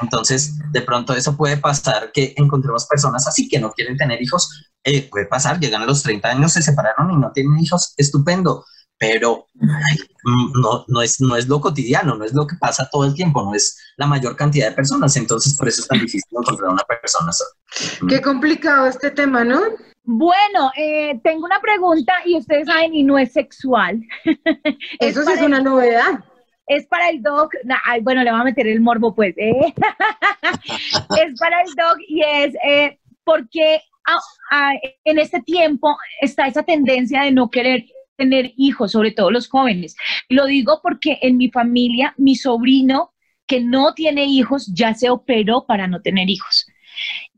[0.02, 4.70] Entonces, de pronto eso puede pasar que encontremos personas así que no quieren tener hijos.
[4.84, 8.64] Eh, puede pasar, llegan a los 30 años, se separaron y no tienen hijos, estupendo,
[8.98, 13.06] pero mm, no, no, es, no es lo cotidiano, no es lo que pasa todo
[13.06, 16.30] el tiempo, no es la mayor cantidad de personas, entonces por eso es tan difícil
[16.32, 17.50] encontrar una persona sola.
[18.08, 19.62] Qué complicado este tema, ¿no?
[20.04, 24.02] Bueno, eh, tengo una pregunta y ustedes saben, y no es sexual.
[25.00, 26.24] Eso sí es una novedad.
[26.68, 27.52] Es para el doc,
[28.02, 29.36] bueno, le voy a meter el morbo pues.
[29.38, 29.74] ¿eh?
[31.24, 34.20] es para el doc y es eh, porque ah,
[34.52, 37.86] ah, en este tiempo está esa tendencia de no querer
[38.18, 39.96] tener hijos, sobre todo los jóvenes.
[40.28, 43.14] Lo digo porque en mi familia, mi sobrino
[43.48, 46.59] que no tiene hijos ya se operó para no tener hijos.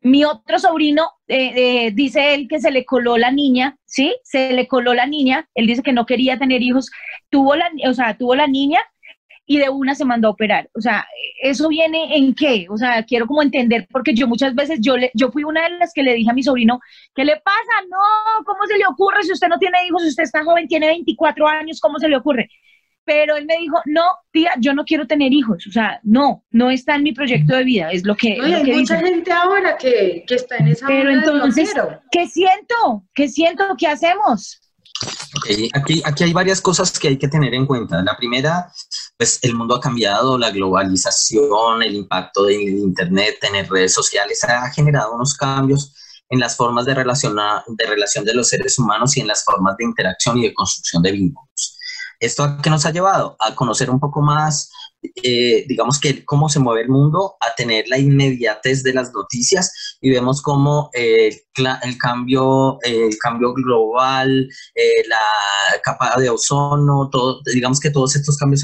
[0.01, 4.15] Mi otro sobrino, eh, eh, dice él que se le coló la niña, ¿sí?
[4.23, 6.89] Se le coló la niña, él dice que no quería tener hijos,
[7.29, 8.79] tuvo la, o sea, tuvo la niña
[9.45, 10.69] y de una se mandó a operar.
[10.73, 11.05] O sea,
[11.41, 12.67] ¿eso viene en qué?
[12.69, 15.77] O sea, quiero como entender, porque yo muchas veces, yo, le, yo fui una de
[15.77, 16.79] las que le dije a mi sobrino,
[17.13, 17.85] ¿qué le pasa?
[17.89, 20.87] No, ¿cómo se le ocurre si usted no tiene hijos, si usted está joven, tiene
[20.87, 22.49] 24 años, ¿cómo se le ocurre?
[23.05, 26.69] Pero él me dijo, no, tía, yo no quiero tener hijos, o sea, no, no
[26.69, 28.37] está en mi proyecto de vida, es lo que...
[28.41, 30.87] hay mucha gente ahora que, que, está en esa...
[30.87, 31.73] Pero entonces,
[32.11, 33.03] ¿qué siento?
[33.13, 33.63] ¿Qué siento?
[33.77, 34.59] ¿Qué hacemos?
[35.73, 38.03] Aquí, aquí hay varias cosas que hay que tener en cuenta.
[38.03, 38.71] La primera,
[39.17, 44.69] pues el mundo ha cambiado, la globalización, el impacto del Internet, tener redes sociales, ha
[44.71, 45.95] generado unos cambios
[46.29, 49.75] en las formas de, relacionar, de relación de los seres humanos y en las formas
[49.77, 51.70] de interacción y de construcción de vínculos.
[52.21, 53.35] ¿Esto a qué nos ha llevado?
[53.39, 54.71] A conocer un poco más,
[55.23, 59.97] eh, digamos que cómo se mueve el mundo, a tener la inmediatez de las noticias
[59.99, 61.29] y vemos cómo eh,
[61.81, 67.09] el, cambio, el cambio global, eh, la capa de ozono,
[67.51, 68.61] digamos que todos estos cambios,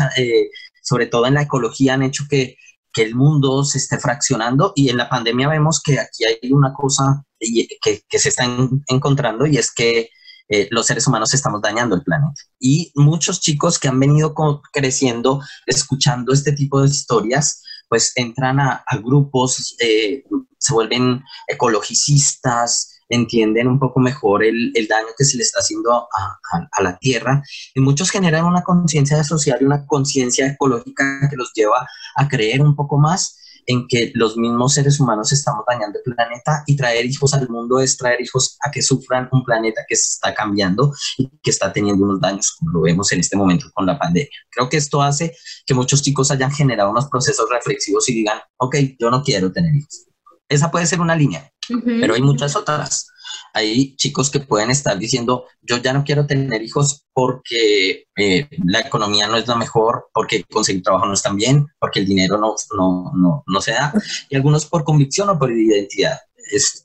[0.83, 2.57] sobre todo en la ecología, han hecho que,
[2.93, 6.73] que el mundo se esté fraccionando y en la pandemia vemos que aquí hay una
[6.73, 8.43] cosa que se está
[8.87, 10.11] encontrando y es que
[10.49, 12.41] eh, los seres humanos estamos dañando el planeta.
[12.59, 14.33] Y muchos chicos que han venido
[14.71, 20.23] creciendo escuchando este tipo de historias, pues entran a, grupos, eh,
[20.57, 26.39] se vuelven ecologicistas, entienden un poco mejor el, daño que se le está haciendo a,
[26.71, 27.41] a, la tierra
[27.73, 32.61] y muchos generan una conciencia social y una conciencia ecológica que los lleva a creer
[32.61, 37.05] un poco más en que los mismos seres humanos estamos dañando el planeta y traer
[37.05, 40.93] hijos al mundo es traer hijos a que sufran un planeta que se está cambiando
[41.17, 44.29] y que está teniendo unos daños, como lo vemos en este momento con la pandemia.
[44.49, 48.75] Creo que esto hace que muchos chicos hayan generado unos procesos reflexivos y digan, ok,
[48.97, 50.05] yo no quiero tener hijos.
[50.49, 51.51] Esa puede ser una línea,
[51.83, 53.07] pero hay muchas otras
[53.53, 58.81] hay chicos que pueden estar diciendo, yo ya no quiero tener hijos porque eh, la
[58.81, 62.37] economía no es la mejor, porque conseguir trabajo no es tan bien, porque el dinero
[62.37, 63.93] no, no, no, no se da,
[64.29, 66.19] y algunos por convicción o por identidad.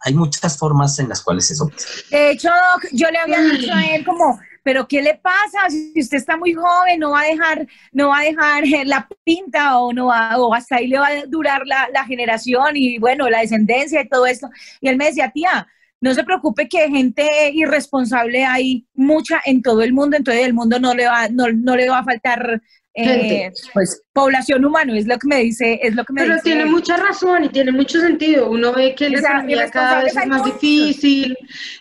[0.00, 1.88] hay muchas formas en las cuales eso pasa.
[2.10, 2.48] De hecho,
[2.92, 5.68] yo le había dicho a él como, pero ¿qué le pasa?
[5.68, 9.08] Si usted está muy joven, no va a dejar, no va a dejar eh, la
[9.24, 12.98] pinta o no va, o hasta ahí le va a durar la, la generación y
[12.98, 14.48] bueno, la descendencia y todo esto.
[14.80, 15.66] Y él me decía, tía,
[16.00, 20.80] no se preocupe que gente irresponsable hay mucha en todo el mundo, entonces el mundo
[20.80, 22.60] no le va, no, no le va a faltar
[22.94, 26.66] eh, pues población humana, es lo que me dice, es lo que me Pero tiene
[26.66, 28.50] mucha razón y tiene mucho sentido.
[28.50, 31.36] Uno ve que la economía cada vez es más difícil,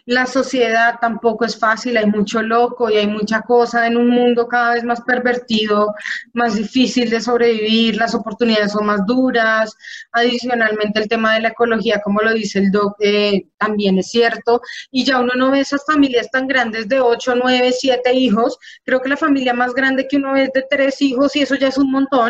[0.05, 4.47] la sociedad tampoco es fácil, hay mucho loco y hay mucha cosa en un mundo
[4.47, 5.93] cada vez más pervertido,
[6.33, 9.75] más difícil de sobrevivir, las oportunidades son más duras.
[10.13, 14.61] Adicionalmente el tema de la ecología, como lo dice el doc, eh, también es cierto.
[14.89, 18.57] Y ya uno no ve esas familias tan grandes de 8, 9, 7 hijos.
[18.85, 21.55] Creo que la familia más grande que uno ve es de 3 hijos y eso
[21.55, 22.20] ya es un montón.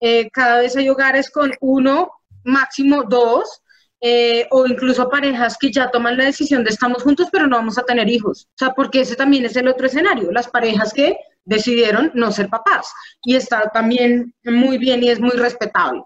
[0.00, 2.10] Eh, cada vez hay hogares con uno,
[2.44, 3.62] máximo dos,
[4.00, 7.78] eh, o incluso parejas que ya toman la decisión de estamos juntos pero no vamos
[7.78, 8.46] a tener hijos.
[8.50, 12.48] O sea, porque ese también es el otro escenario, las parejas que decidieron no ser
[12.50, 12.92] papás
[13.24, 16.02] y está también muy bien y es muy respetable.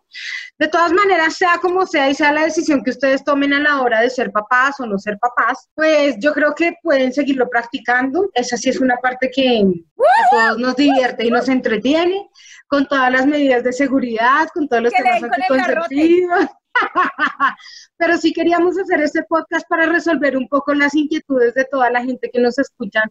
[0.59, 3.81] De todas maneras, sea como sea y sea la decisión que ustedes tomen a la
[3.83, 8.31] hora de ser papás o no ser papás, pues yo creo que pueden seguirlo practicando.
[8.33, 9.65] Esa sí es una parte que
[9.99, 12.29] a todos nos divierte y nos entretiene,
[12.73, 16.47] con todas las medidas de seguridad, con todos los temas anticonceptivos.
[17.99, 22.03] Pero sí queríamos hacer este podcast para resolver un poco las inquietudes de toda la
[22.03, 23.03] gente que nos escucha,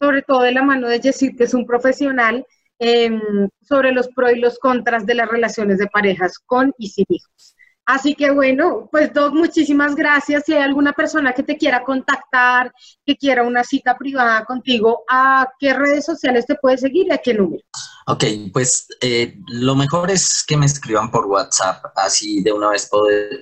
[0.00, 2.46] sobre todo de la mano de Jessit, que es un profesional,
[2.78, 3.20] em,
[3.60, 7.54] sobre los pros y los contras de las relaciones de parejas con y sin hijos.
[7.86, 10.44] Así que bueno, pues Doc, muchísimas gracias.
[10.46, 12.72] Si hay alguna persona que te quiera contactar,
[13.04, 17.18] que quiera una cita privada contigo, ¿a qué redes sociales te puede seguir y a
[17.18, 17.64] qué número?
[18.06, 22.88] Ok, pues eh, lo mejor es que me escriban por WhatsApp, así de una vez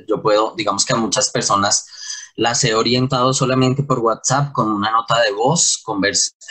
[0.06, 1.86] yo puedo, digamos que a muchas personas
[2.36, 5.82] las he orientado solamente por WhatsApp con una nota de voz,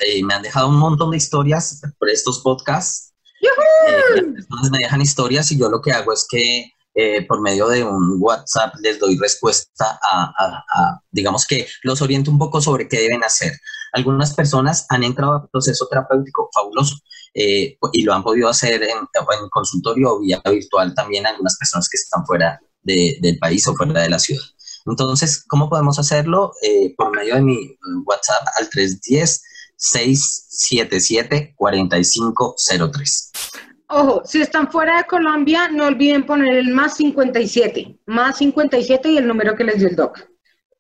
[0.06, 3.14] eh, me han dejado un montón de historias por estos podcasts.
[3.42, 7.42] Eh, las personas me dejan historias y yo lo que hago es que eh, por
[7.42, 12.88] medio de un WhatsApp les doy respuesta a, digamos que los oriento un poco sobre
[12.88, 13.52] qué deben hacer.
[13.94, 16.96] Algunas personas han entrado a proceso terapéutico fabuloso
[17.36, 18.98] eh, y lo han podido hacer en,
[19.52, 24.10] consultorio o vía virtual también algunas personas que están fuera del país o fuera de
[24.10, 24.42] la ciudad.
[24.88, 26.54] Entonces, ¿cómo podemos hacerlo?
[26.64, 29.44] Eh, por medio de mi WhatsApp al 310
[29.76, 33.32] 677 4503.
[33.90, 39.18] Ojo, si están fuera de Colombia, no olviden poner el más 57, más 57 y
[39.18, 40.28] el número que les dio el doc.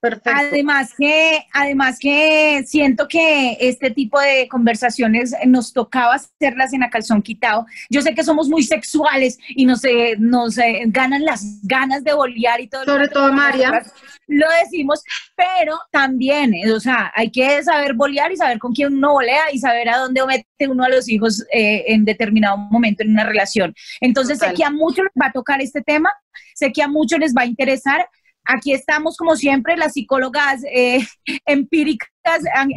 [0.09, 0.31] Perfecto.
[0.33, 6.89] Además que, además que siento que este tipo de conversaciones nos tocaba hacerlas en la
[6.89, 7.65] calzón quitado.
[7.89, 12.13] Yo sé que somos muy sexuales y nos, eh, nos eh, ganan las ganas de
[12.13, 12.85] bolear y todo.
[12.85, 13.83] Sobre todo María.
[14.29, 15.01] Lo decimos,
[15.35, 19.51] pero también, eh, o sea, hay que saber bolear y saber con quién uno volea
[19.53, 23.73] y saber a dónde mete uno a los hijos en determinado momento en una relación.
[24.01, 26.09] Entonces sé que a muchos les va a tocar este tema,
[26.55, 28.07] sé que a muchos les va a interesar
[28.47, 31.05] Aquí estamos, como siempre, las psicólogas eh,
[31.45, 32.09] empíricas,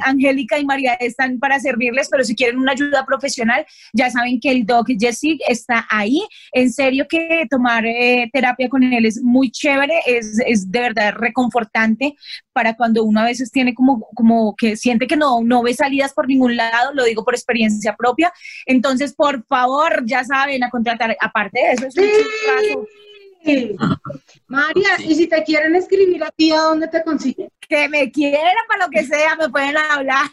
[0.04, 4.50] Angélica y María, están para servirles, pero si quieren una ayuda profesional, ya saben que
[4.50, 6.20] el doc Jesse está ahí.
[6.52, 11.14] En serio que tomar eh, terapia con él es muy chévere, es, es, de verdad
[11.16, 12.14] reconfortante
[12.52, 16.12] para cuando uno a veces tiene como, como que siente que no, no ve salidas
[16.12, 18.32] por ningún lado, lo digo por experiencia propia.
[18.66, 22.86] Entonces, por favor, ya saben, a contratar, aparte de eso, es un
[24.46, 27.48] María, y si te quieren escribir a ti, ¿a dónde te consiguen?
[27.60, 30.26] Que me quieran para lo que sea, me pueden hablar.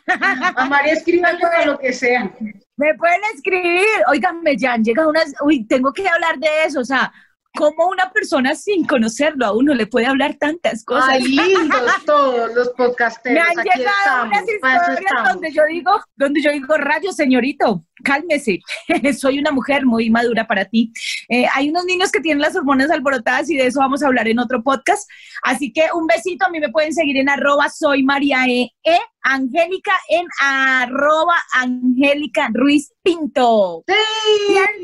[0.55, 2.31] A María escriban para lo que sea.
[2.75, 7.11] Me pueden escribir, oiganme, ya llega unas, uy, tengo que hablar de eso, o sea,
[7.55, 11.09] ¿Cómo una persona sin conocerlo a uno le puede hablar tantas cosas?
[11.09, 13.33] Ay, lindos todos los podcasteros.
[13.33, 18.59] Me han llegado unas historias donde yo digo, donde yo digo, rayo, señorito, cálmese,
[19.17, 20.91] soy una mujer muy madura para ti.
[21.29, 24.27] Eh, hay unos niños que tienen las hormonas alborotadas y de eso vamos a hablar
[24.27, 25.09] en otro podcast.
[25.43, 28.71] Así que un besito, a mí me pueden seguir en arroba soy María E.
[28.83, 33.83] e Angélica en arroba Angélica Ruiz Pinto.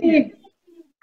[0.02, 0.34] Sí.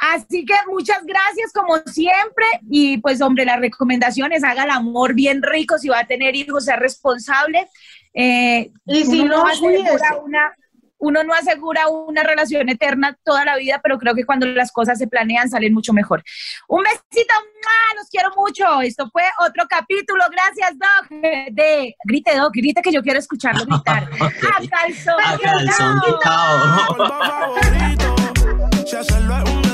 [0.00, 5.42] Así que muchas gracias como siempre y pues hombre, las recomendaciones, haga el amor bien
[5.42, 7.68] rico, si va a tener hijos, sea responsable.
[8.14, 10.54] Eh, y si no, asegura una,
[11.00, 14.98] uno no asegura una relación eterna toda la vida, pero creo que cuando las cosas
[14.98, 16.22] se planean salen mucho mejor.
[16.66, 17.34] Un besito,
[17.96, 18.80] los quiero mucho.
[18.80, 20.24] Esto fue otro capítulo.
[20.30, 21.10] Gracias, Doc.
[21.50, 24.08] De grite, Doc, grite que yo quiero escucharlo gritar.
[24.20, 24.30] A
[24.68, 25.20] calzón.
[25.22, 25.38] A
[28.88, 29.69] calzón.